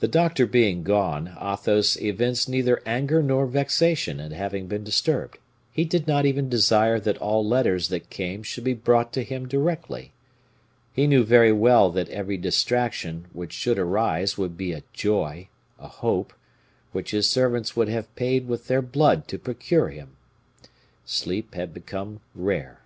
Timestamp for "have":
17.88-18.12